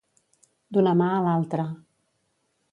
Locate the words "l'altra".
1.27-1.69